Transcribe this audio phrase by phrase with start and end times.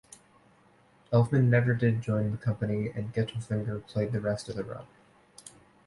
[1.13, 4.87] Elfman never did join the company and Gettelfinger played the rest of the run.